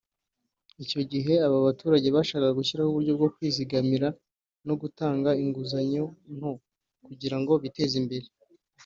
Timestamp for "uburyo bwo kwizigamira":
2.91-4.07